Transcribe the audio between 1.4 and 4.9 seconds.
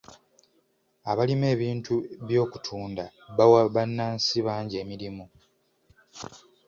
ebintu by'okutunda bawa bannansi bangi